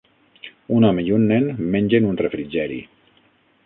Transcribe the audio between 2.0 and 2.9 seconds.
un refrigeri.